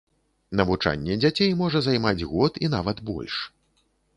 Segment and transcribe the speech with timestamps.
[0.61, 3.35] Навучанне дзяцей можа займаць год і нават больш.